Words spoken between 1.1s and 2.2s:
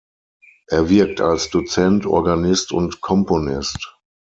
als Dozent,